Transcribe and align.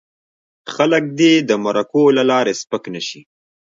خلک 0.73 1.03
دې 1.19 1.33
د 1.49 1.51
مرکو 1.65 2.03
له 2.17 2.23
لارې 2.31 2.53
سپک 2.61 2.83
نه 2.95 3.01
شي. 3.07 3.21